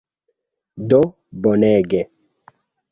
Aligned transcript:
Do 0.89 1.01
bonege! 1.43 2.01